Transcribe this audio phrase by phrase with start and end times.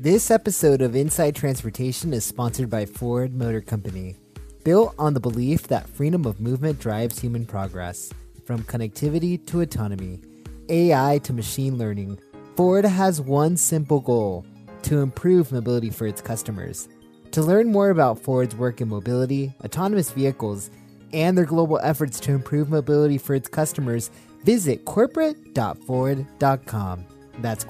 [0.00, 4.14] This episode of Inside Transportation is sponsored by Ford Motor Company.
[4.62, 8.12] Built on the belief that freedom of movement drives human progress,
[8.44, 10.20] from connectivity to autonomy,
[10.68, 12.20] AI to machine learning,
[12.54, 14.46] Ford has one simple goal
[14.82, 16.88] to improve mobility for its customers.
[17.32, 20.70] To learn more about Ford's work in mobility, autonomous vehicles,
[21.12, 24.12] and their global efforts to improve mobility for its customers,
[24.44, 27.04] visit corporate.ford.com.
[27.40, 27.64] That's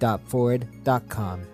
[0.00, 1.46] corporate.ford.com.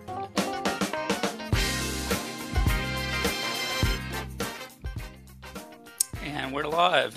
[6.23, 7.17] And we're live.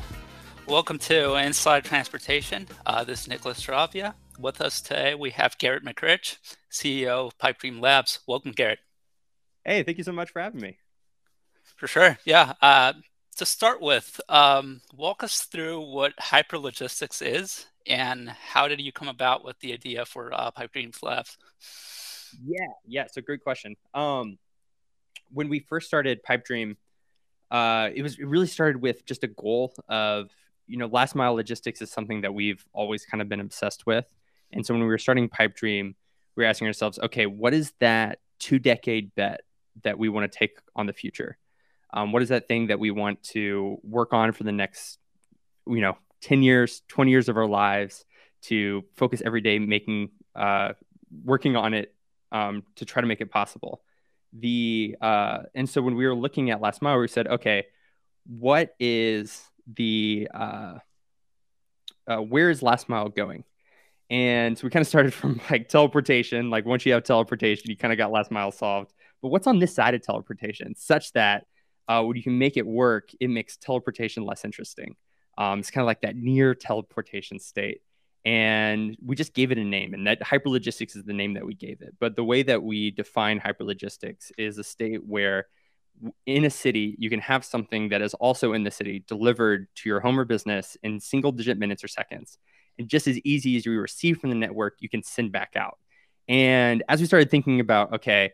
[0.68, 2.68] Welcome to Inside Transportation.
[2.86, 4.14] Uh, this is Nicholas Travia.
[4.38, 6.38] With us today, we have Garrett McRitch,
[6.72, 8.20] CEO of Pipedream Labs.
[8.28, 8.80] Welcome, Garrett.
[9.66, 10.78] Hey, thank you so much for having me.
[11.76, 12.18] For sure.
[12.26, 12.54] Yeah.
[12.62, 12.94] Uh,
[13.40, 19.08] to start with, um, walk us through what hyperlogistics is and how did you come
[19.08, 21.38] about with the idea for uh, Pipedream Labs?
[22.46, 23.78] Yeah, yeah, a great question.
[23.94, 24.38] Um,
[25.32, 26.76] when we first started Pipedream,
[27.50, 30.30] uh, it was it really started with just a goal of
[30.68, 34.06] you know last mile logistics is something that we've always kind of been obsessed with,
[34.52, 35.96] and so when we were starting Pipedream,
[36.36, 39.42] we were asking ourselves, okay, what is that two decade bet
[39.84, 41.38] that we want to take on the future?
[41.94, 45.00] Um, what is that thing that we want to work on for the next,
[45.68, 48.06] you know, 10 years, 20 years of our lives
[48.44, 50.74] to focus every day making, uh,
[51.24, 51.94] working on it
[52.32, 53.82] um, to try to make it possible.
[54.34, 57.66] The, uh, and so when we were looking at last mile, we said, okay,
[58.28, 59.42] what is
[59.76, 60.76] the, uh,
[62.08, 63.44] uh, where is last mile going?
[64.10, 66.50] And so we kind of started from like teleportation.
[66.50, 68.94] Like once you have teleportation, you kind of got last mile solved.
[69.22, 71.46] But what's on this side of teleportation, such that
[71.90, 74.96] uh, when you can make it work, it makes teleportation less interesting.
[75.38, 77.82] Um, it's kind of like that near teleportation state.
[78.26, 81.56] And we just gave it a name, and that hyperlogistics is the name that we
[81.56, 81.96] gave it.
[82.00, 85.48] But the way that we define hyperlogistics is a state where
[86.26, 89.90] in a city, you can have something that is also in the city delivered to
[89.90, 92.38] your home or business in single digit minutes or seconds.
[92.78, 95.78] And just as easy as you receive from the network, you can send back out.
[96.28, 98.32] And as we started thinking about, okay,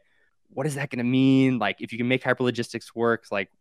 [0.55, 1.59] what is that going to mean?
[1.59, 3.51] Like, if you can make hyperlogistics work, like,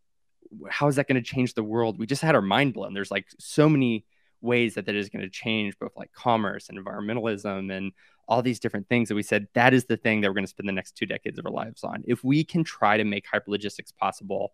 [0.70, 1.98] how is that going to change the world?
[1.98, 2.94] We just had our mind blown.
[2.94, 4.06] There's like so many
[4.40, 7.92] ways that that is going to change both like commerce and environmentalism and
[8.28, 10.50] all these different things that we said that is the thing that we're going to
[10.50, 12.04] spend the next two decades of our lives on.
[12.06, 14.52] If we can try to make hyperlogistics possible,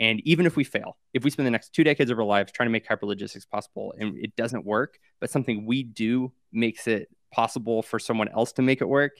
[0.00, 2.52] and even if we fail, if we spend the next two decades of our lives
[2.52, 7.08] trying to make hyperlogistics possible and it doesn't work, but something we do makes it
[7.30, 9.12] possible for someone else to make it work,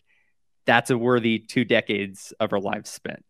[0.67, 3.25] that's a worthy two decades of our lives spent.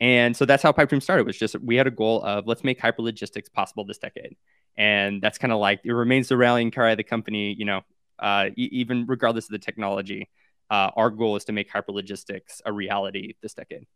[0.00, 1.26] And so that's how Pipedream started.
[1.26, 4.36] Was just we had a goal of let's make hyperlogistics possible this decade,
[4.76, 7.54] and that's kind of like it remains the rallying cry of the company.
[7.58, 7.80] You know,
[8.18, 10.30] uh, e- even regardless of the technology,
[10.70, 13.86] uh, our goal is to make hyperlogistics a reality this decade.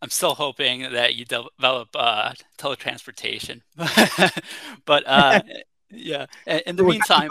[0.00, 3.60] I'm still hoping that you develop uh, teletransportation,
[4.86, 5.42] but uh,
[5.90, 6.26] yeah.
[6.46, 7.28] In the meantime,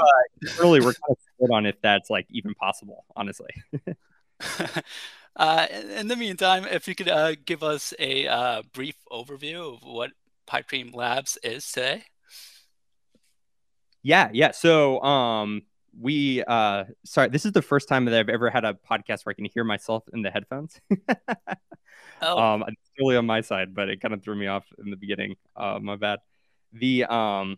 [0.59, 3.03] really, we're kind of split on if that's like even possible.
[3.15, 3.49] Honestly.
[5.35, 9.83] uh, in the meantime, if you could uh, give us a uh, brief overview of
[9.83, 10.11] what
[10.47, 12.03] Pipedream Labs is today.
[14.03, 14.51] Yeah, yeah.
[14.51, 15.63] So, um,
[15.99, 19.31] we uh, sorry, this is the first time that I've ever had a podcast where
[19.31, 20.79] I can hear myself in the headphones.
[22.21, 22.37] oh.
[22.37, 24.97] Um, it's really on my side, but it kind of threw me off in the
[24.97, 25.35] beginning.
[25.55, 26.19] Uh, my bad.
[26.73, 27.57] The um,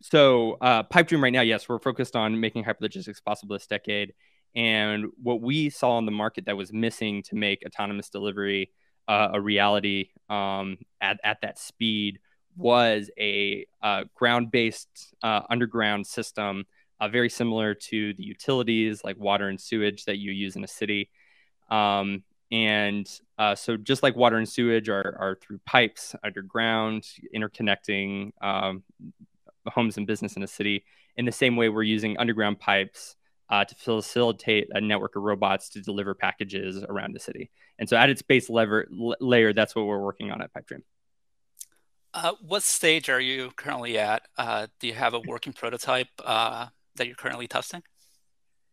[0.00, 4.14] so uh, Pipedream right now, yes, we're focused on making hyperlogistics possible this decade
[4.54, 8.70] and what we saw in the market that was missing to make autonomous delivery
[9.06, 12.18] uh, a reality um, at, at that speed
[12.56, 16.64] was a uh, ground based uh, underground system,
[17.00, 20.68] uh, very similar to the utilities like water and sewage that you use in a
[20.68, 21.08] city.
[21.70, 23.08] Um, and
[23.38, 28.82] uh, so, just like water and sewage are, are through pipes underground, interconnecting um,
[29.66, 30.84] homes and business in a city,
[31.16, 33.16] in the same way, we're using underground pipes
[33.50, 37.50] uh, to facilitate a network of robots to deliver packages around the city.
[37.78, 40.82] And so at its base lever, l- layer, that's what we're working on at Pipedream.
[42.12, 44.22] Uh, what stage are you currently at?
[44.36, 46.66] Uh, do you have a working prototype uh,
[46.96, 47.82] that you're currently testing?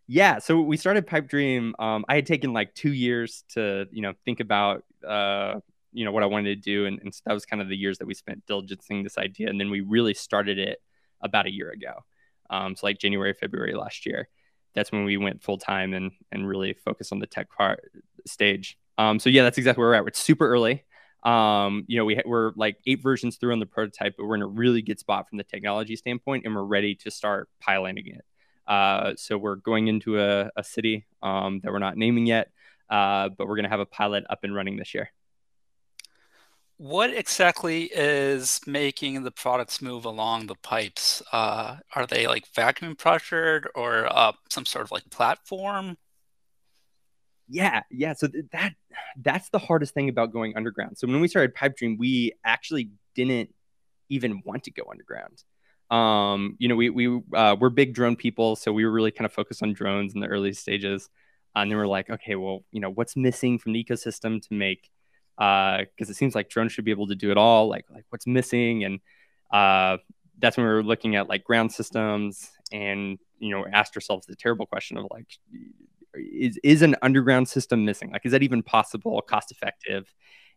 [0.08, 1.72] Yeah, so we started Pipedream.
[1.80, 5.60] Um, I had taken like two years to, you know, think about, uh,
[5.94, 7.78] you know, what I wanted to do, and, and so that was kind of the
[7.78, 10.82] years that we spent diligencing this idea, and then we really started it
[11.22, 12.04] about a year ago.
[12.50, 14.28] Um, so like January, February last year
[14.76, 17.92] that's when we went full time and and really focused on the tech part
[18.28, 18.78] stage.
[18.98, 20.08] Um, so yeah, that's exactly where we're at.
[20.08, 20.84] It's super early.
[21.24, 24.44] Um, you know, we we're like eight versions through on the prototype, but we're in
[24.44, 28.26] a really good spot from the technology standpoint, and we're ready to start piloting it.
[28.68, 32.52] Uh, so we're going into a, a city um, that we're not naming yet,
[32.90, 35.12] uh, but we're going to have a pilot up and running this year.
[36.78, 41.22] What exactly is making the products move along the pipes?
[41.32, 45.98] Uh, are they like vacuum pressured or uh, some sort of like platform?
[47.48, 48.14] Yeah, yeah.
[48.14, 48.74] So th- that
[49.22, 50.98] that's the hardest thing about going underground.
[50.98, 53.54] So when we started Pipe Dream, we actually didn't
[54.10, 55.44] even want to go underground.
[55.92, 59.26] Um, you know, we we uh, we're big drone people, so we were really kind
[59.26, 61.10] of focused on drones in the early stages.
[61.56, 64.90] and then we're like, okay, well, you know, what's missing from the ecosystem to make
[65.38, 67.68] because uh, it seems like drones should be able to do it all.
[67.68, 69.00] Like like what's missing, and
[69.52, 69.98] uh,
[70.40, 74.36] that's when we were looking at like ground systems, and you know asked ourselves the
[74.36, 75.28] terrible question of like,
[76.14, 78.12] is is an underground system missing?
[78.12, 80.12] Like, is that even possible, cost effective?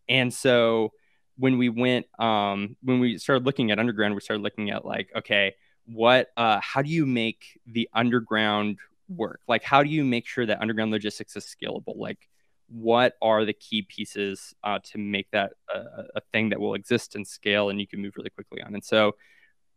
[0.08, 0.92] And so
[1.36, 5.10] when we went um, when we started looking at underground, we started looking at like,
[5.16, 5.54] okay,
[5.86, 8.78] what uh, how do you make the underground
[9.08, 9.40] work?
[9.48, 11.96] Like, how do you make sure that underground logistics is scalable?
[11.96, 12.28] Like
[12.68, 15.78] what are the key pieces uh, to make that a,
[16.16, 18.74] a, thing that will exist and scale and you can move really quickly on.
[18.74, 19.16] And so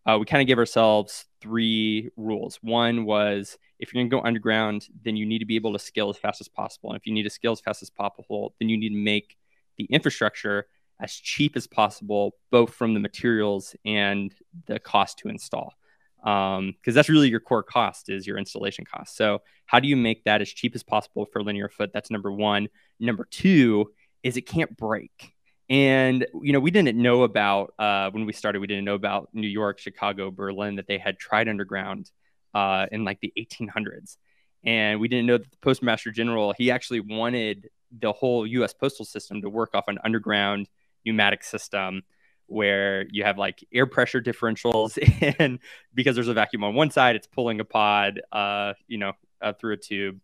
[0.05, 2.59] uh, we kind of gave ourselves three rules.
[2.61, 5.79] One was if you're going to go underground, then you need to be able to
[5.79, 6.91] scale as fast as possible.
[6.91, 9.37] And if you need to scale as fast as possible, then you need to make
[9.77, 10.65] the infrastructure
[10.99, 14.33] as cheap as possible, both from the materials and
[14.67, 15.73] the cost to install
[16.21, 19.15] because um, that's really your core cost is your installation cost.
[19.15, 21.91] So how do you make that as cheap as possible for linear foot?
[21.93, 22.69] That's number one.
[22.99, 23.91] Number two
[24.23, 25.33] is it can't break.
[25.69, 28.59] And you know, we didn't know about uh, when we started.
[28.59, 32.11] We didn't know about New York, Chicago, Berlin that they had tried underground
[32.53, 34.17] uh, in like the 1800s,
[34.65, 38.73] and we didn't know that the Postmaster General he actually wanted the whole U.S.
[38.73, 40.67] postal system to work off an underground
[41.05, 42.03] pneumatic system
[42.51, 44.97] where you have like air pressure differentials
[45.39, 45.59] and
[45.93, 49.53] because there's a vacuum on one side it's pulling a pod uh, you know uh,
[49.53, 50.19] through a tube.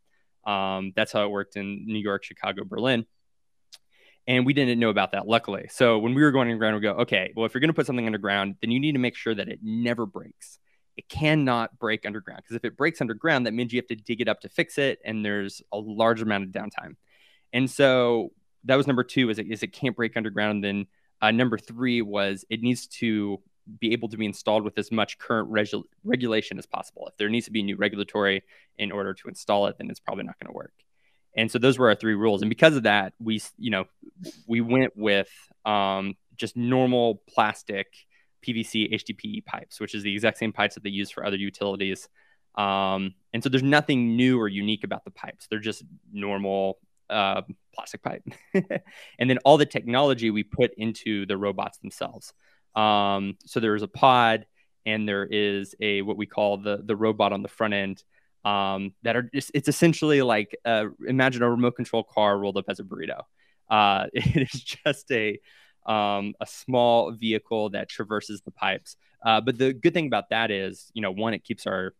[0.45, 3.05] Um, that's how it worked in new york chicago berlin.
[4.29, 5.67] And we didn't know about that luckily.
[5.69, 7.85] So when we were going underground we go okay well if you're going to put
[7.85, 10.59] something underground then you need to make sure that it never breaks.
[10.97, 14.21] It cannot break underground because if it breaks underground that means you have to dig
[14.21, 16.95] it up to fix it and there's a large amount of downtime.
[17.53, 18.31] And so
[18.65, 20.87] that was number two is it, is it can't break underground then
[21.21, 23.41] uh, number three was it needs to
[23.79, 27.07] be able to be installed with as much current regu- regulation as possible.
[27.07, 28.43] If there needs to be new regulatory
[28.77, 30.73] in order to install it, then it's probably not going to work.
[31.35, 32.41] And so those were our three rules.
[32.41, 33.85] And because of that, we, you know,
[34.47, 35.29] we went with
[35.65, 37.87] um, just normal plastic
[38.45, 42.07] PVC HDPE pipes, which is the exact same pipes that they use for other utilities.
[42.55, 45.47] Um, and so there's nothing new or unique about the pipes.
[45.47, 47.41] They're just normal uh,
[47.73, 48.23] plastic pipe,
[48.53, 52.33] and then all the technology we put into the robots themselves.
[52.75, 54.45] Um, so there is a pod,
[54.85, 58.03] and there is a what we call the the robot on the front end.
[58.45, 62.65] Um, that are just it's essentially like uh, imagine a remote control car rolled up
[62.69, 63.21] as a burrito.
[63.69, 65.39] Uh, it is just a
[65.85, 68.97] um, a small vehicle that traverses the pipes.
[69.25, 71.93] Uh, but the good thing about that is, you know, one, it keeps our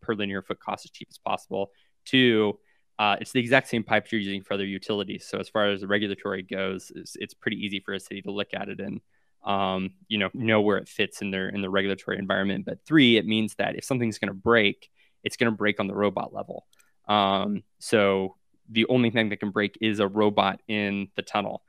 [0.00, 1.70] per linear foot cost as cheap as possible.
[2.04, 2.58] Two,
[3.00, 5.26] uh, it's the exact same pipes you're using for other utilities.
[5.26, 8.30] So as far as the regulatory goes, it's, it's pretty easy for a city to
[8.30, 9.00] look at it and
[9.42, 12.66] um, you know know where it fits in their in the regulatory environment.
[12.66, 14.90] But three, it means that if something's going to break,
[15.24, 16.66] it's going to break on the robot level.
[17.08, 18.36] Um, so
[18.68, 21.62] the only thing that can break is a robot in the tunnel.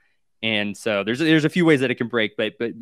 [0.44, 2.74] And so there's there's a few ways that it can break, but but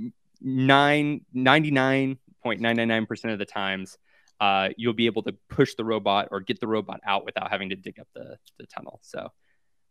[0.42, 4.00] nine ninety nine point nine nine nine percent of the times
[4.40, 7.70] uh, you'll be able to push the robot or get the robot out without having
[7.70, 9.00] to dig up the, the tunnel.
[9.04, 9.30] So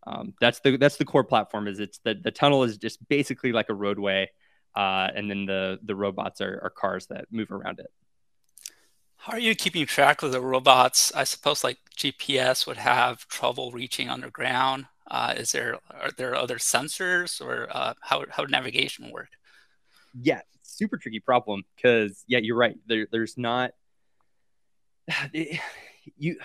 [0.06, 1.68] um, that's the that's the core platform.
[1.68, 4.30] Is it's the the tunnel is just basically like a roadway,
[4.74, 7.90] uh, and then the the robots are, are cars that move around it.
[9.16, 11.12] How are you keeping track of the robots?
[11.14, 14.86] I suppose like GPS would have trouble reaching underground.
[15.10, 19.30] Uh, is there are there other sensors or uh, how how would navigation work?
[20.14, 22.76] Yeah, super tricky problem because yeah, you're right.
[22.86, 23.72] There, there's not
[26.16, 26.36] you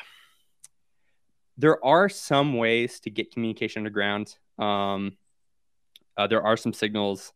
[1.57, 4.35] there are some ways to get communication underground.
[4.57, 5.17] Um,
[6.17, 7.31] uh, there are some signals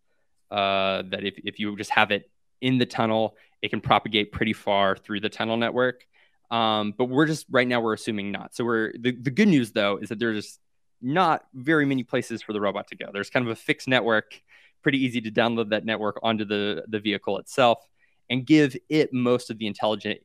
[0.49, 2.29] uh, that if, if you just have it
[2.61, 6.05] in the tunnel, it can propagate pretty far through the tunnel network.
[6.49, 8.55] Um, but we're just right now we're assuming not.
[8.55, 10.59] So we're the, the good news though is that there's
[11.01, 13.09] not very many places for the robot to go.
[13.11, 14.41] There's kind of a fixed network,
[14.81, 17.85] pretty easy to download that network onto the the vehicle itself
[18.29, 20.19] and give it most of the intelligent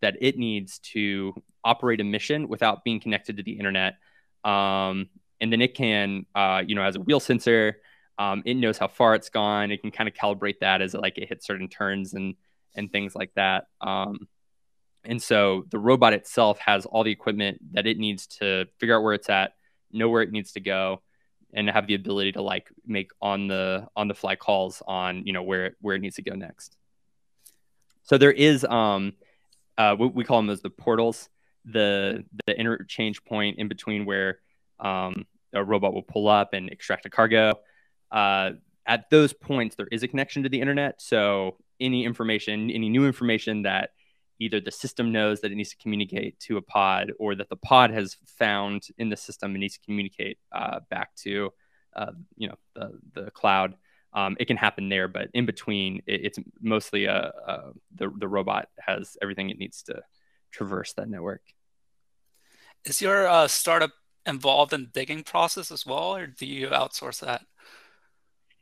[0.00, 3.94] that it needs to operate a mission without being connected to the internet.
[4.44, 5.08] Um,
[5.40, 7.78] and then it can, uh, you know, as a wheel sensor,
[8.18, 9.70] um, it knows how far it's gone.
[9.70, 12.34] It can kind of calibrate that as it, like it hits certain turns and
[12.74, 13.66] and things like that.
[13.80, 14.28] Um,
[15.04, 19.02] and so the robot itself has all the equipment that it needs to figure out
[19.02, 19.54] where it's at,
[19.90, 21.02] know where it needs to go,
[21.52, 25.32] and have the ability to like make on the on the fly calls on you
[25.32, 26.76] know where where it needs to go next.
[28.04, 29.14] So there is um
[29.78, 31.28] uh we, we call them as the portals,
[31.64, 34.38] the the interchange point in between where
[34.80, 37.52] um a robot will pull up and extract a cargo.
[38.10, 38.52] Uh,
[38.86, 41.00] at those points, there is a connection to the internet.
[41.00, 43.90] So any information, any new information that
[44.38, 47.56] either the system knows that it needs to communicate to a pod or that the
[47.56, 51.50] pod has found in the system and needs to communicate uh, back to
[51.94, 53.74] uh, you know the, the cloud
[54.14, 58.28] um, it can happen there but in between it, it's mostly a, a, the, the
[58.28, 60.00] robot has everything it needs to
[60.50, 61.42] traverse that network.
[62.84, 63.92] Is your uh, startup
[64.26, 67.42] involved in the digging process as well or do you outsource that?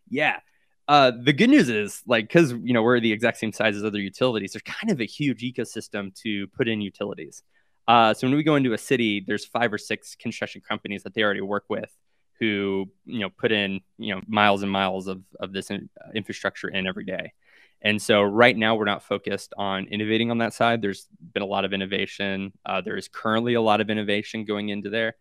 [0.08, 0.40] Yeah.
[0.88, 3.84] Uh, the good news is, like, because you know we're the exact same size as
[3.84, 7.44] other utilities, there's kind of a huge ecosystem to put in utilities.
[7.86, 11.14] Uh, so when we go into a city, there's five or six construction companies that
[11.14, 11.96] they already work with,
[12.40, 16.10] who you know put in you know miles and miles of of this in, uh,
[16.14, 17.32] infrastructure in every day.
[17.82, 20.82] And so right now we're not focused on innovating on that side.
[20.82, 22.52] There's been a lot of innovation.
[22.66, 25.14] Uh, there is currently a lot of innovation going into there.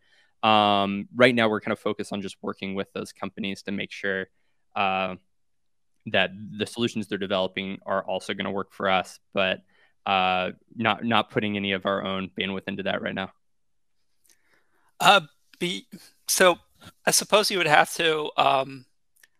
[0.43, 3.91] Um, right now we're kind of focused on just working with those companies to make
[3.91, 4.27] sure
[4.75, 5.15] uh,
[6.07, 9.61] that the solutions they're developing are also going to work for us, but
[10.05, 13.31] uh, not not putting any of our own bandwidth into that right now.
[14.99, 15.21] Uh,
[15.59, 15.87] be
[16.27, 16.57] so.
[17.05, 18.85] I suppose you would have to um,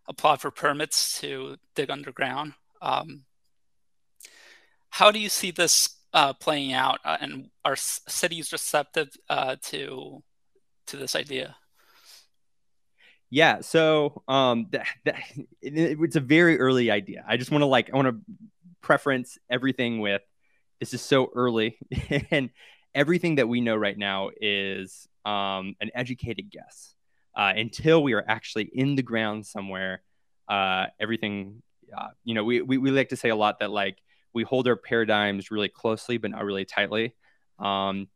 [0.07, 2.53] apply for permits to dig underground.
[2.81, 3.25] Um,
[4.89, 10.23] how do you see this uh, playing out, uh, and are cities receptive uh, to
[10.87, 11.55] to this idea?
[13.29, 15.15] Yeah, so um, that, that,
[15.61, 17.23] it, it's a very early idea.
[17.27, 18.35] I just want to like I want to
[18.81, 20.23] preference everything with
[20.79, 21.77] this is so early,
[22.31, 22.49] and
[22.95, 26.95] everything that we know right now is um, an educated guess.
[27.39, 30.01] Uh, until we are actually in the ground somewhere,
[30.49, 31.61] uh, everything,
[31.97, 33.97] uh, you know, we, we we like to say a lot that like
[34.33, 37.15] we hold our paradigms really closely, but not really tightly.
[37.57, 38.09] Um,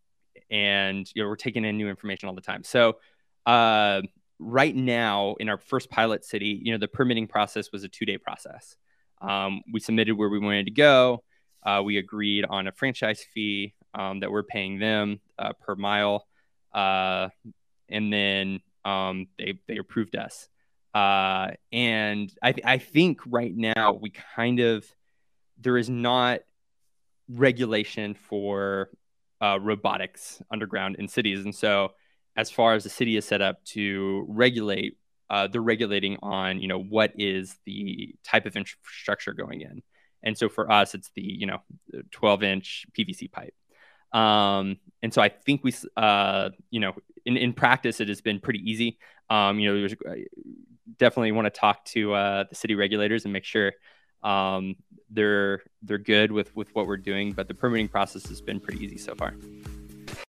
[0.52, 2.66] and you know, we're taking in new information all the time.
[2.66, 2.98] So
[3.46, 4.02] uh,
[4.40, 8.06] right now in our first pilot city, you know, the permitting process was a two
[8.06, 8.76] day process.
[9.22, 11.24] Um, we submitted where we wanted to go.
[11.66, 16.28] Uh, we agreed on a franchise fee um, that we're paying them uh, per mile,
[16.74, 17.30] uh,
[17.88, 20.48] and then um, they they approved us.
[20.94, 24.86] Uh, and I, th- I think right now we kind of
[25.60, 26.42] there is not
[27.28, 28.90] regulation for
[29.42, 31.94] uh, robotics underground in cities, and so
[32.36, 34.98] as far as the city is set up to regulate,
[35.30, 39.82] uh, they're regulating on you know what is the type of infrastructure going in,
[40.22, 41.60] and so for us, it's the you know
[42.12, 43.54] 12 inch PVC pipe.
[44.14, 46.94] Um, and so I think we, uh, you know,
[47.26, 48.98] in, in practice, it has been pretty easy.
[49.30, 50.24] Um, you know, there's uh,
[50.98, 53.74] definitely want to talk to uh, the city regulators and make sure
[54.22, 54.76] um,
[55.10, 57.34] they're they're good with with what we're doing.
[57.34, 59.34] But the permitting process has been pretty easy so far.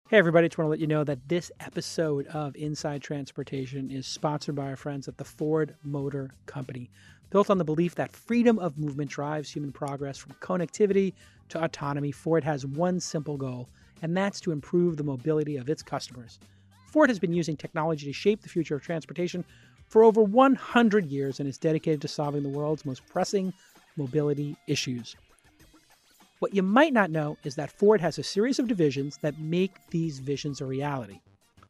[0.08, 4.08] Hey, everybody, just want to let you know that this episode of Inside Transportation is
[4.08, 6.90] sponsored by our friends at the Ford Motor Company.
[7.30, 11.14] Built on the belief that freedom of movement drives human progress from connectivity
[11.50, 13.68] to autonomy, Ford has one simple goal,
[14.02, 16.40] and that's to improve the mobility of its customers.
[16.86, 19.44] Ford has been using technology to shape the future of transportation
[19.86, 23.52] for over 100 years and is dedicated to solving the world's most pressing
[23.96, 25.14] mobility issues.
[26.40, 29.74] What you might not know is that Ford has a series of divisions that make
[29.90, 31.20] these visions a reality.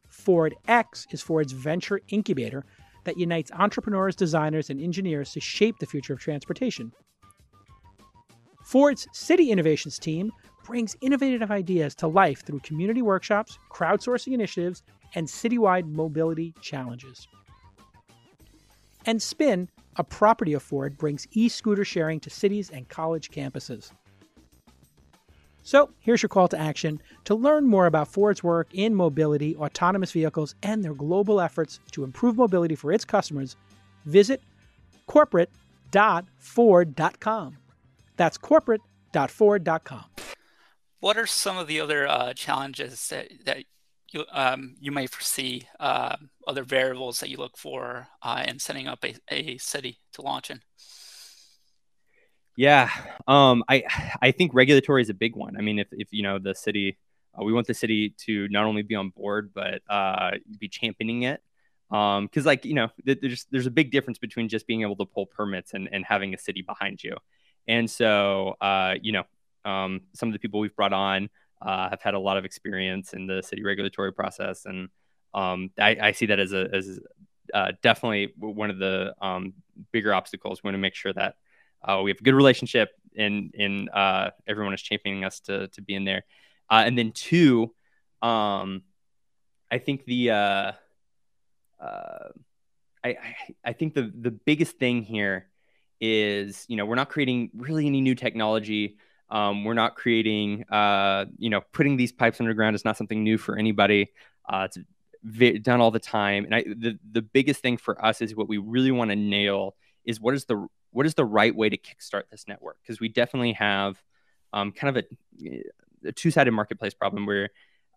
[0.07, 2.65] Ford X is Ford's venture incubator
[3.03, 6.91] that unites entrepreneurs, designers, and engineers to shape the future of transportation.
[8.63, 10.31] Ford's City Innovations team
[10.63, 14.83] brings innovative ideas to life through community workshops, crowdsourcing initiatives,
[15.15, 17.27] and citywide mobility challenges.
[19.05, 19.67] And Spin,
[19.97, 23.91] a property of Ford, brings e scooter sharing to cities and college campuses.
[25.63, 27.01] So, here's your call to action.
[27.25, 32.03] To learn more about Ford's work in mobility, autonomous vehicles, and their global efforts to
[32.03, 33.55] improve mobility for its customers,
[34.05, 34.41] visit
[35.07, 37.57] corporate.ford.com.
[38.17, 40.03] That's corporate.ford.com.
[40.99, 43.63] What are some of the other uh, challenges that, that
[44.11, 48.87] you, um, you may foresee, uh, other variables that you look for uh, in setting
[48.87, 50.61] up a, a city to launch in?
[52.61, 52.91] Yeah,
[53.27, 53.85] um, I
[54.21, 55.57] I think regulatory is a big one.
[55.57, 56.99] I mean, if if you know the city,
[57.33, 61.23] uh, we want the city to not only be on board but uh, be championing
[61.23, 61.41] it.
[61.89, 65.05] Um, because like you know, there's there's a big difference between just being able to
[65.05, 67.17] pull permits and and having a city behind you.
[67.67, 69.23] And so, uh, you know,
[69.65, 71.31] um, some of the people we've brought on
[71.63, 74.89] uh, have had a lot of experience in the city regulatory process, and
[75.33, 76.99] um, I, I, see that as a as
[77.55, 79.53] uh, definitely one of the um,
[79.91, 80.61] bigger obstacles.
[80.61, 81.37] We want to make sure that
[81.83, 85.81] uh, we have a good relationship and and uh, everyone is championing us to to
[85.81, 86.23] be in there.
[86.69, 87.73] Uh, and then two,
[88.21, 88.83] um,
[89.69, 90.71] I think the uh,
[91.79, 92.29] uh,
[93.03, 93.17] I,
[93.63, 95.47] I think the the biggest thing here
[95.99, 98.97] is you know we're not creating really any new technology.
[99.29, 103.37] Um, we're not creating uh, you know putting these pipes underground is not something new
[103.37, 104.11] for anybody.
[104.47, 108.35] Uh, it's done all the time, and I, the the biggest thing for us is
[108.35, 111.69] what we really want to nail is what is the what is the right way
[111.69, 114.01] to kickstart this network because we definitely have
[114.53, 115.05] um, kind of
[115.43, 115.63] a,
[116.05, 117.49] a two sided marketplace problem where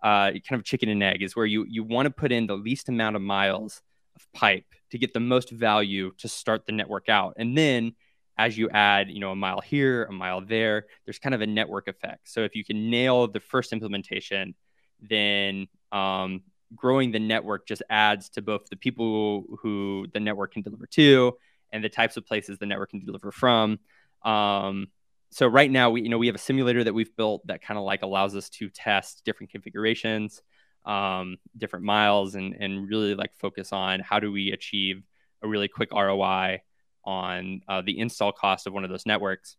[0.02, 2.56] uh, kind of chicken and egg is where you you want to put in the
[2.56, 3.82] least amount of miles
[4.16, 7.34] of pipe to get the most value to start the network out.
[7.36, 7.94] And then
[8.36, 11.46] as you add, you know, a mile here, a mile there, there's kind of a
[11.46, 12.28] network effect.
[12.28, 14.54] So if you can nail the first implementation,
[15.00, 16.42] then um,
[16.74, 21.36] growing the network just adds to both the people who the network can deliver to
[21.74, 23.78] and the types of places the network can deliver from.
[24.24, 24.86] Um,
[25.30, 27.76] so right now we you know we have a simulator that we've built that kind
[27.76, 30.40] of like allows us to test different configurations
[30.84, 35.02] um, different miles and and really like focus on how do we achieve
[35.42, 36.60] a really quick ROI
[37.04, 39.56] on uh, the install cost of one of those networks.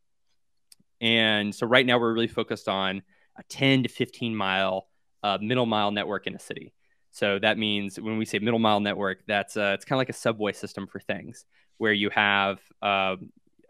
[1.02, 3.04] And so right now we're really focused on
[3.38, 4.88] a 10 to 15 mile
[5.24, 6.74] uh, middle mile network in a city.
[7.12, 10.10] So that means when we say middle mile network, that's uh, it's kind of like
[10.10, 11.46] a subway system for things
[11.78, 13.16] where you have uh,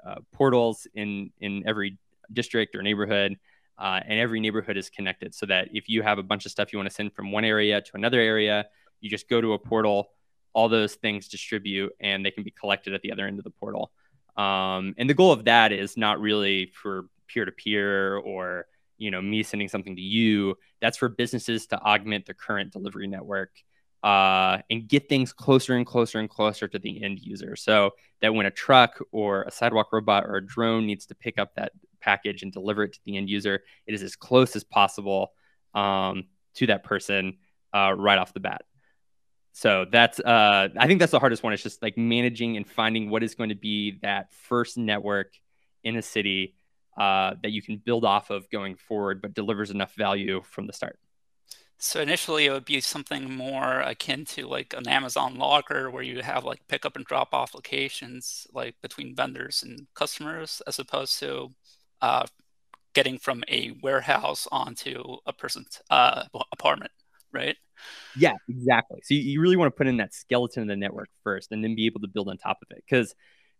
[0.05, 1.97] uh, portals in in every
[2.33, 3.37] district or neighborhood
[3.77, 6.71] uh, and every neighborhood is connected so that if you have a bunch of stuff
[6.71, 8.65] you want to send from one area to another area,
[9.01, 10.11] you just go to a portal,
[10.53, 13.51] all those things distribute, and they can be collected at the other end of the
[13.51, 13.91] portal.
[14.37, 19.11] Um, and the goal of that is not really for peer to peer or you
[19.11, 20.57] know me sending something to you.
[20.79, 23.51] That's for businesses to augment the current delivery network
[24.03, 27.55] uh, and get things closer and closer and closer to the end user.
[27.55, 27.91] So
[28.21, 31.55] that when a truck or a sidewalk robot or a drone needs to pick up
[31.55, 35.31] that package and deliver it to the end user, it is as close as possible
[35.73, 37.37] um, to that person
[37.73, 38.61] uh, right off the bat.
[39.53, 41.53] So that's uh, I think that's the hardest one.
[41.53, 45.31] It's just like managing and finding what is going to be that first network
[45.83, 46.55] in a city
[46.97, 50.73] uh, that you can build off of going forward, but delivers enough value from the
[50.73, 50.99] start.
[51.77, 56.21] So initially, it would be something more akin to like an Amazon locker, where you
[56.21, 61.53] have like pickup and drop off locations, like between vendors and customers, as opposed to
[62.01, 62.25] uh,
[62.93, 66.91] getting from a warehouse onto a person's uh, apartment,
[67.33, 67.57] right?
[68.17, 69.01] Yeah, exactly.
[69.03, 71.75] So you, really want to put in that skeleton of the network first, and then
[71.75, 73.13] be able to build on top of it, because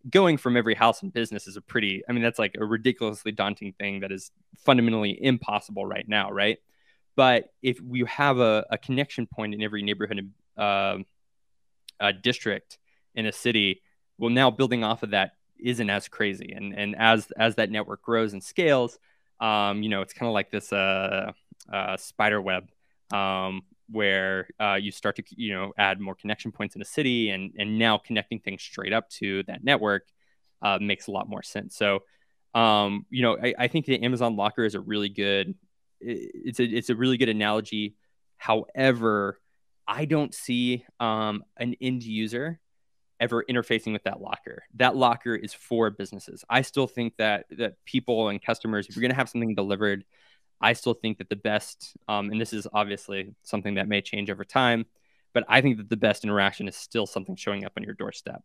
[0.10, 3.32] going from every house and business is a pretty i mean that's like a ridiculously
[3.32, 4.30] daunting thing that is
[4.64, 6.60] fundamentally impossible right now right
[7.16, 10.98] but if we have a, a connection point in every neighborhood uh,
[12.22, 12.78] district
[13.16, 13.82] in a city
[14.18, 16.54] well now building off of that isn't as crazy.
[16.56, 19.00] And and as as that network grows and scales,
[19.40, 21.32] um, you know, it's kind of like this uh,
[21.72, 22.70] uh, spider web
[23.14, 27.30] um, where uh, you start to you know add more connection points in a city,
[27.30, 30.08] and and now connecting things straight up to that network
[30.62, 31.76] uh, makes a lot more sense.
[31.76, 32.00] So.
[32.54, 35.56] Um, you know, I, I think the Amazon Locker is a really good.
[36.00, 37.96] It's a it's a really good analogy.
[38.38, 39.40] However,
[39.88, 42.60] I don't see um, an end user
[43.20, 44.64] ever interfacing with that locker.
[44.76, 46.44] That locker is for businesses.
[46.50, 50.04] I still think that that people and customers, if you're going to have something delivered,
[50.62, 54.30] I still think that the best, um, and this is obviously something that may change
[54.30, 54.86] over time,
[55.34, 58.42] but I think that the best interaction is still something showing up on your doorstep.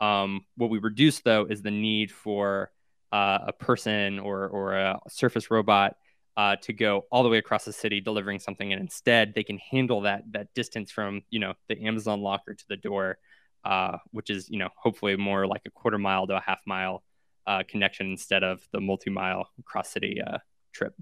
[0.00, 2.70] Um, what we reduce though is the need for
[3.12, 5.96] uh, a person or or a surface robot
[6.36, 9.58] uh, to go all the way across the city delivering something, and instead they can
[9.58, 13.18] handle that that distance from you know the Amazon locker to the door
[13.64, 17.02] uh, which is you know hopefully more like a quarter mile to a half mile
[17.46, 20.38] uh, connection instead of the multi-mile cross city uh,
[20.72, 20.94] trip.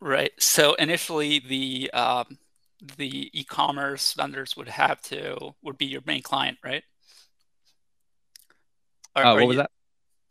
[0.00, 0.32] Right.
[0.38, 2.38] So initially, the um,
[2.96, 6.84] the e-commerce vendors would have to would be your main client, right?
[9.14, 9.70] Uh, what was that?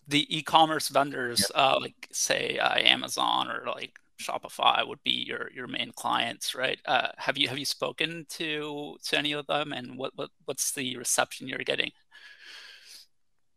[0.09, 5.67] The e-commerce vendors, uh, like say uh, Amazon or like Shopify would be your your
[5.67, 6.79] main clients, right?
[6.85, 10.73] Uh, have you have you spoken to to any of them, and what, what what's
[10.73, 11.91] the reception you're getting?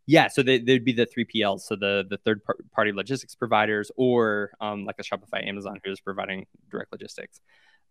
[0.07, 3.91] Yeah, so they, would be the three PLs, so the the third party logistics providers,
[3.97, 7.41] or um, like a Shopify, Amazon, who's providing direct logistics.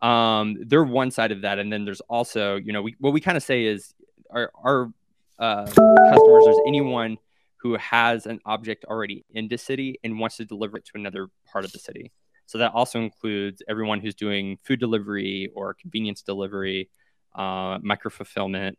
[0.02, 3.21] Um, they're one side of that, and then there's also, you know, we, what we
[3.21, 3.93] kind of say is
[4.30, 4.91] our our
[5.39, 6.45] uh, customers.
[6.45, 7.17] There's anyone
[7.62, 11.28] who has an object already in the city and wants to deliver it to another
[11.52, 12.12] part of the city.
[12.47, 16.89] So that also includes everyone who's doing food delivery or convenience delivery,
[17.36, 18.78] uh, micro fulfillment,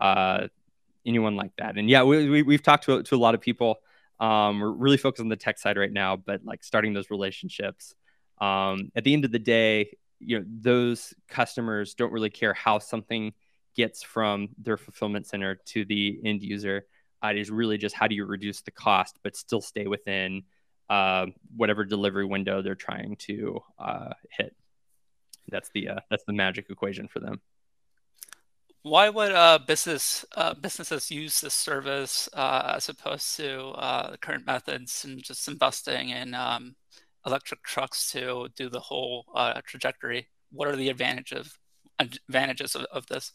[0.00, 0.48] uh,
[1.06, 1.78] anyone like that.
[1.78, 3.78] And yeah, we, we have talked to to a lot of people.
[4.20, 7.94] Um, we're really focused on the tech side right now, but like starting those relationships.
[8.40, 12.78] Um, at the end of the day, you know, those customers don't really care how
[12.78, 13.32] something
[13.74, 16.84] gets from their fulfillment center to the end user.
[17.22, 20.42] Uh, it is really just how do you reduce the cost, but still stay within
[20.88, 21.26] uh,
[21.56, 24.54] whatever delivery window they're trying to uh, hit.
[25.50, 27.40] That's the uh, that's the magic equation for them.
[28.82, 33.72] Why would uh, business uh, businesses use this service as opposed to
[34.10, 36.76] the current methods and just investing in um,
[37.26, 39.26] electric trucks to do the whole
[39.64, 40.28] trajectory?
[40.52, 41.58] What are the advantages
[41.98, 43.32] advantages of, of this?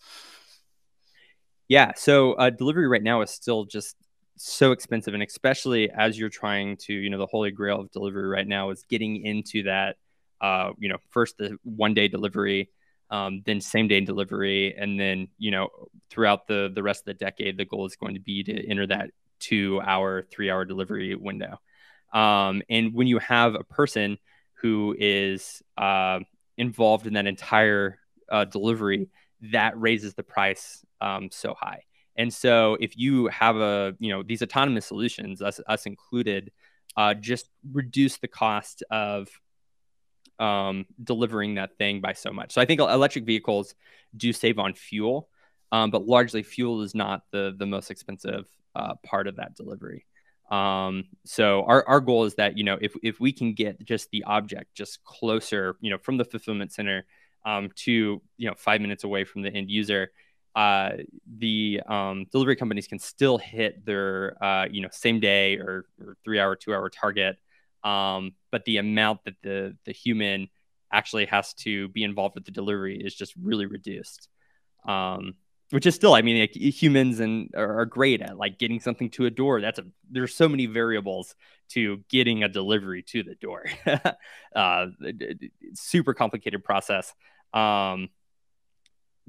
[1.67, 3.95] Yeah, so uh, delivery right now is still just
[4.35, 8.27] so expensive, and especially as you're trying to, you know, the holy grail of delivery
[8.27, 9.97] right now is getting into that,
[10.41, 12.69] uh, you know, first the one day delivery
[13.09, 15.69] um, then same day delivery, and then you know
[16.09, 18.87] throughout the the rest of the decade, the goal is going to be to enter
[18.87, 21.59] that two hour, three hour delivery window.
[22.11, 24.17] Um, and when you have a person
[24.61, 26.19] who is uh,
[26.57, 27.99] involved in that entire
[28.31, 29.09] uh, delivery,
[29.51, 31.83] that raises the price um, so high.
[32.15, 36.51] And so if you have a, you know, these autonomous solutions, us, us included,
[36.95, 39.27] uh, just reduce the cost of
[40.39, 42.53] um, delivering that thing by so much.
[42.53, 43.75] So I think electric vehicles
[44.15, 45.29] do save on fuel,
[45.71, 50.05] um, but largely fuel is not the the most expensive uh, part of that delivery.
[50.51, 54.09] Um, so our, our goal is that you know if if we can get just
[54.11, 57.05] the object just closer, you know, from the fulfillment center
[57.45, 60.11] um, to you know five minutes away from the end user,
[60.55, 60.91] uh,
[61.37, 66.17] the um, delivery companies can still hit their uh, you know same day or, or
[66.23, 67.37] three hour, two hour target
[67.83, 70.49] um, but the amount that the the human
[70.91, 74.29] actually has to be involved with the delivery is just really reduced.
[74.87, 75.35] Um,
[75.71, 79.25] which is still, I mean, like, humans and are, great at like getting something to
[79.25, 79.59] a door.
[79.59, 81.33] That's a there's so many variables
[81.69, 83.65] to getting a delivery to the door.
[84.55, 84.87] uh,
[85.73, 87.13] super complicated process.
[87.53, 88.09] Um,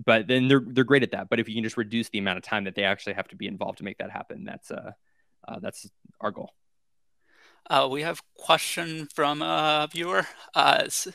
[0.02, 1.28] but then they're they're great at that.
[1.28, 3.36] But if you can just reduce the amount of time that they actually have to
[3.36, 4.92] be involved to make that happen, that's uh,
[5.46, 5.88] uh that's
[6.20, 6.50] our goal.
[7.68, 10.26] Uh, we have question from a viewer.
[10.54, 11.08] Uh, is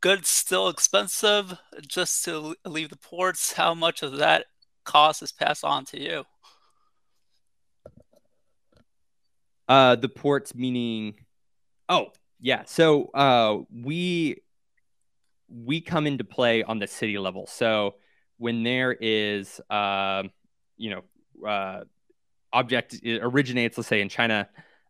[0.00, 3.52] goods still expensive just to leave the ports?
[3.52, 4.46] How much of that
[4.84, 6.24] cost is passed on to you?
[9.66, 11.14] Uh, the ports meaning,
[11.88, 12.64] oh yeah.
[12.66, 14.42] So uh, we
[15.48, 17.46] we come into play on the city level.
[17.46, 17.96] So
[18.38, 20.24] when there is, uh,
[20.76, 21.84] you know, uh,
[22.52, 24.48] object originates, let's say in China,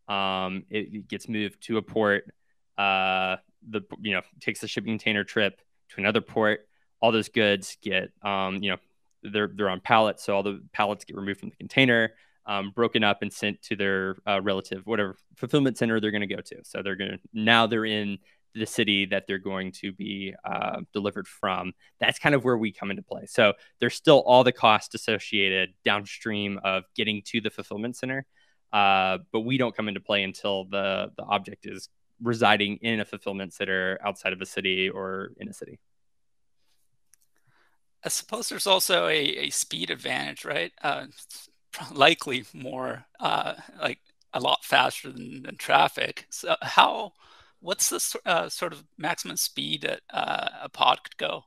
[0.08, 2.32] um, it, it, gets moved to a port.
[2.76, 3.36] Uh,
[3.68, 6.68] the you know takes the shipping container trip to another port.
[7.00, 8.76] All those goods get um, you know
[9.22, 12.12] they're they're on pallets, so all the pallets get removed from the container,
[12.46, 16.34] um, broken up and sent to their uh, relative whatever fulfillment center they're going to
[16.34, 16.56] go to.
[16.64, 18.18] So they're going to now they're in
[18.54, 21.72] the city that they're going to be uh, delivered from.
[22.00, 23.26] That's kind of where we come into play.
[23.26, 28.26] So there's still all the costs associated downstream of getting to the fulfillment center.
[28.72, 31.88] Uh, but we don't come into play until the the object is
[32.22, 35.78] residing in a fulfillment center outside of a city or in a city.
[38.04, 40.72] I suppose there's also a, a speed advantage, right?
[40.82, 41.06] Uh,
[41.92, 44.00] likely more uh, like
[44.32, 46.26] a lot faster than, than, traffic.
[46.28, 47.12] So how,
[47.64, 51.44] what's the uh, sort of maximum speed that uh, a pod could go?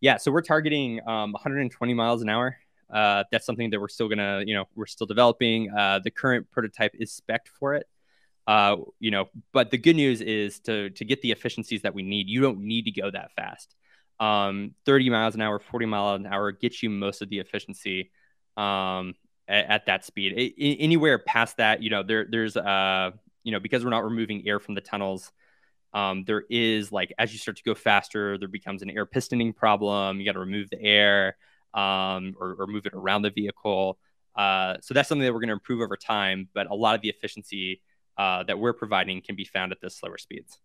[0.00, 2.56] Yeah, so we're targeting um, 120 miles an hour
[2.92, 5.70] uh, that's something that we're still gonna, you know, we're still developing.
[5.70, 7.86] Uh, the current prototype is spec for it.
[8.46, 12.02] Uh, you know, but the good news is to to get the efficiencies that we
[12.02, 13.74] need, you don't need to go that fast.
[14.20, 18.10] Um, 30 miles an hour, 40 miles an hour gets you most of the efficiency
[18.56, 19.14] um,
[19.48, 20.34] at, at, that speed.
[20.36, 23.12] It, anywhere past that, you know, there there's uh,
[23.44, 25.32] you know, because we're not removing air from the tunnels.
[25.94, 29.54] Um, there is like as you start to go faster, there becomes an air pistoning
[29.54, 30.18] problem.
[30.18, 31.36] You got to remove the air
[31.74, 33.98] um, or, or, move it around the vehicle.
[34.36, 36.48] Uh, so that's something that we're going to improve over time.
[36.54, 37.80] But a lot of the efficiency
[38.18, 40.58] uh, that we're providing can be found at the slower speeds.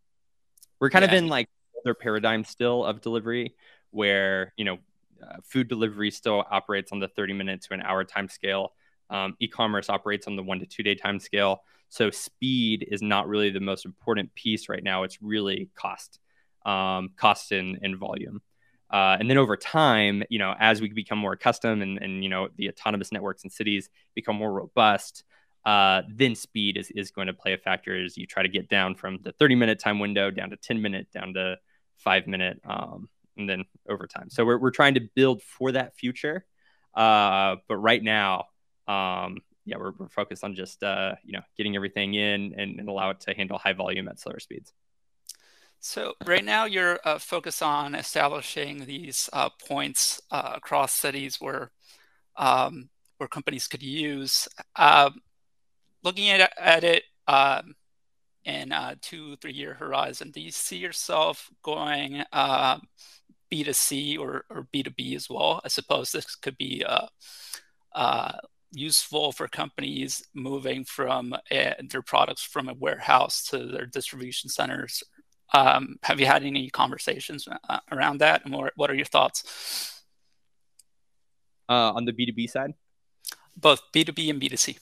[0.79, 1.11] We're kind yeah.
[1.11, 1.47] of in like
[1.83, 3.55] their paradigm still of delivery,
[3.91, 4.77] where you know
[5.23, 8.73] uh, food delivery still operates on the 30 minute to an hour time scale.
[9.09, 11.63] Um, e-commerce operates on the one to two day time scale.
[11.89, 15.03] So speed is not really the most important piece right now.
[15.03, 16.19] It's really cost,
[16.65, 18.41] um, cost and, and volume.
[18.89, 22.29] Uh, and then over time, you know, as we become more accustomed and, and you
[22.29, 25.23] know, the autonomous networks in cities become more robust,
[25.65, 28.69] uh, then speed is, is going to play a factor as you try to get
[28.69, 31.57] down from the 30 minute time window down to 10 minute, down to
[31.97, 34.29] five minute um, and then over time.
[34.29, 36.45] So we're we're trying to build for that future.
[36.93, 38.45] Uh, but right now,
[38.87, 42.89] um, yeah, we're, we're focused on just uh, you know getting everything in and, and
[42.89, 44.73] allow it to handle high volume at slower speeds.
[45.79, 51.71] So right now you're uh, focused on establishing these uh, points uh, across cities where
[52.37, 54.47] um, where companies could use.
[54.75, 55.21] Um,
[56.03, 57.75] looking at, at it um,
[58.45, 62.23] in a two three year horizon, do you see yourself going
[63.51, 65.61] B2C um, or, or B2B as well?
[65.63, 67.07] I suppose this could be uh,
[67.93, 68.37] uh,
[68.71, 75.03] useful for companies moving from uh, their products from a warehouse to their distribution centers
[75.53, 78.43] um, have you had any conversations uh, around that?
[78.45, 80.03] And what, what are your thoughts?
[81.69, 82.73] Uh, on the B2B side?
[83.55, 84.77] Both B2B and B2C.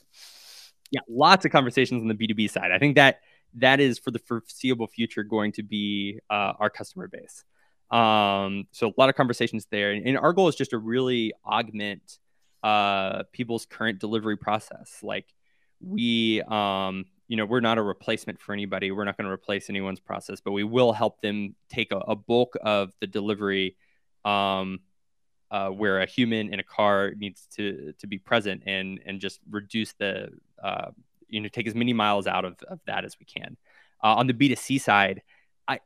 [0.90, 2.70] Yeah, lots of conversations on the B2B side.
[2.70, 3.20] I think that
[3.54, 7.44] that is for the foreseeable future going to be uh, our customer base.
[7.90, 9.92] Um, so a lot of conversations there.
[9.92, 12.18] And, and our goal is just to really augment
[12.66, 14.98] uh, people's current delivery process.
[15.00, 15.32] Like
[15.80, 18.90] we, um, you know, we're not a replacement for anybody.
[18.90, 22.16] We're not going to replace anyone's process, but we will help them take a, a
[22.16, 23.76] bulk of the delivery
[24.24, 24.80] um,
[25.52, 29.38] uh, where a human in a car needs to to be present and and just
[29.48, 30.90] reduce the uh,
[31.28, 33.56] you know take as many miles out of, of that as we can.
[34.02, 35.22] Uh, on the B2C side,
[35.68, 35.78] I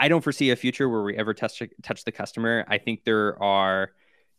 [0.00, 2.64] I don't foresee a future where we ever touch touch the customer.
[2.66, 3.92] I think there are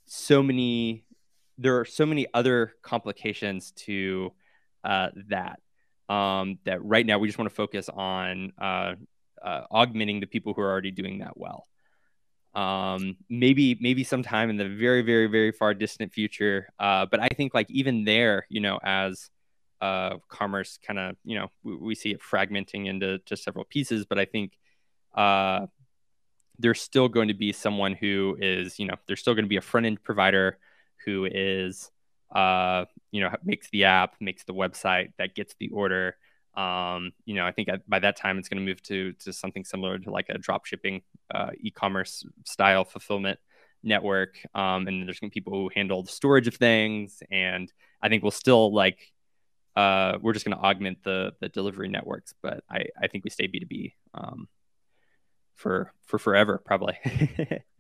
[0.08, 1.05] so many
[1.58, 4.32] there are so many other complications to
[4.84, 5.60] uh, that
[6.10, 8.94] um, that right now we just want to focus on uh,
[9.44, 11.68] uh, augmenting the people who are already doing that well.
[12.54, 17.28] Um, maybe maybe sometime in the very very very far distant future, uh, but I
[17.28, 19.30] think like even there, you know, as
[19.82, 24.06] uh, commerce kind of you know we, we, see it fragmenting into just several pieces,
[24.06, 24.54] but I think
[25.16, 25.66] uh,
[26.60, 29.58] there's still going to be someone who is you know there's still going to be
[29.58, 30.58] a front end provider
[31.04, 31.92] who is
[32.36, 36.18] uh, you know, makes the app, makes the website that gets the order.
[36.56, 39.64] Um, you know, I think by that time it's going to move to to something
[39.64, 41.02] similar to like a drop shipping
[41.34, 43.40] uh, e-commerce style fulfillment
[43.84, 44.38] network.
[44.54, 48.10] Um, and there's going to be people who handle the storage of things, and I
[48.10, 49.14] think we'll still like
[49.76, 53.30] uh, we're just going to augment the the delivery networks, but I I think we
[53.30, 54.48] stay B two B um,
[55.56, 56.98] for for forever probably.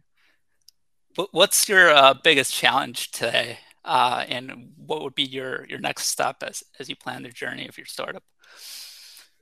[1.31, 6.43] What's your uh, biggest challenge today uh, and what would be your your next step
[6.43, 8.23] as as you plan the journey of your startup?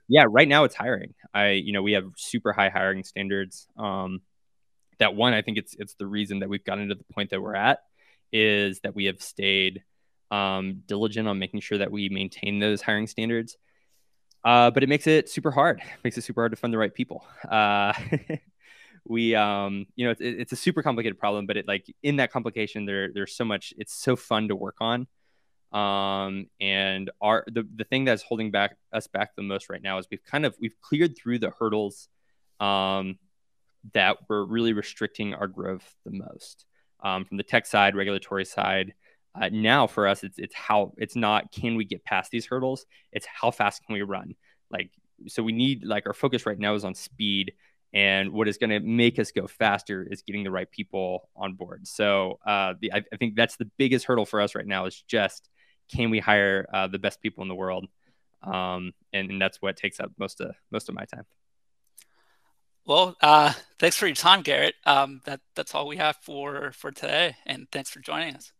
[0.08, 1.14] Yeah, right now it's hiring.
[1.34, 3.68] I you know we have super high hiring standards.
[3.78, 4.22] Um,
[5.00, 7.42] that one, I think it's it's the reason that we've gotten to the point that
[7.42, 7.80] we're at
[8.32, 9.84] is that we have stayed
[10.30, 13.58] um, diligent on making sure that we maintain those hiring standards.
[14.44, 15.80] Uh, but it makes it super hard.
[15.80, 17.26] It makes it super hard to find the right people.
[17.50, 17.94] Uh,
[19.06, 22.32] we um you know it's, it's a super complicated problem but it like in that
[22.32, 25.08] complication there there's so much it's so fun to work on.
[25.72, 29.98] Um and our the, the thing that's holding back us back the most right now
[29.98, 32.08] is we've kind of we've cleared through the hurdles
[32.60, 33.18] um
[33.94, 36.66] that were really restricting our growth the most.
[37.04, 38.94] Um, from the tech side regulatory side
[39.36, 42.86] uh, now for us it's it's how it's not can we get past these hurdles?
[43.12, 44.36] It's how fast can we run?
[44.72, 44.92] Like
[45.28, 47.54] so we need like our focus right now is on speed
[47.94, 51.54] and what is going to make us go faster is getting the right people on
[51.54, 51.88] board.
[51.88, 55.00] So uh, the, I, I, think that's the biggest hurdle for us right now is
[55.08, 55.48] just
[55.94, 57.88] can we hire uh, the best people in the world,
[58.42, 61.26] um, and, and, that's what takes up most of most of my time.
[62.86, 64.76] Well, uh, thanks for your time, Garrett.
[64.86, 68.52] Um, that that's all we have for for today, and thanks for joining us.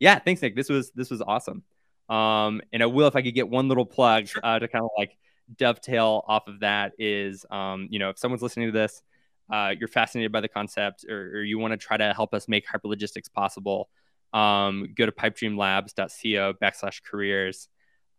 [0.00, 0.56] Yeah, thanks, Nick.
[0.56, 1.62] This was this was awesome.
[2.08, 4.40] Um, and I will, if I could get one little plug sure.
[4.42, 5.16] Uh, to kind of like
[5.56, 9.02] dovetail off of that is, um, you know, if someone's listening to this,
[9.50, 12.48] uh, you're fascinated by the concept, or, or you want to try to help us
[12.48, 13.88] make hyperlogistics possible,
[14.32, 17.68] um, go to pipedreamlabs.co backslash careers.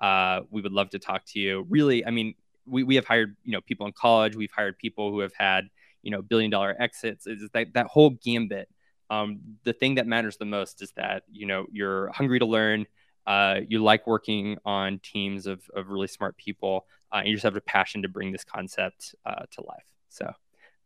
[0.02, 1.66] Uh, we would love to talk to you.
[1.70, 2.34] Really, I mean,
[2.66, 4.36] we, we have hired, you know, people in college.
[4.36, 5.70] We've hired people who have had,
[6.02, 7.28] you know, billion dollar exits.
[7.28, 8.70] Is that, that whole gambit.
[9.12, 12.86] Um, the thing that matters the most is that, you know, you're hungry to learn.
[13.26, 17.56] Uh, you like working on teams of, of really smart people uh, you just have
[17.56, 19.86] a passion to bring this concept uh, to life.
[20.10, 20.32] So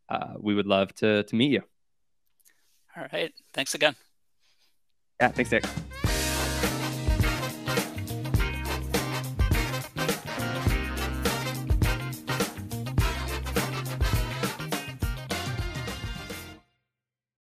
[0.09, 1.63] uh, we would love to to meet you.
[2.95, 3.33] All right.
[3.53, 3.95] Thanks again.
[5.19, 5.29] Yeah.
[5.29, 5.65] Thanks, Nick.